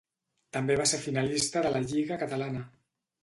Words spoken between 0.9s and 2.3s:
ser finalista de la Lliga